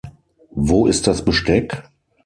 Wo 0.49 0.87
ist 0.87 1.05
das 1.05 1.23
Besteck? 1.23 1.83